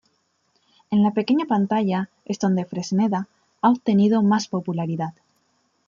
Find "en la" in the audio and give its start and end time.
0.89-1.11